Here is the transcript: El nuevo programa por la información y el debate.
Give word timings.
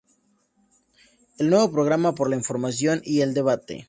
El 1.37 1.51
nuevo 1.51 1.71
programa 1.71 2.15
por 2.15 2.27
la 2.27 2.35
información 2.35 3.01
y 3.05 3.21
el 3.21 3.35
debate. 3.35 3.77